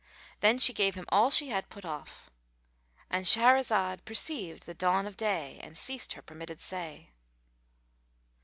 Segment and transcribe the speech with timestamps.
[0.39, 5.59] Then she gave him all she had put off.—And Shahrazad perceived the dawn of day
[5.61, 7.11] and ceased saying her permitted say.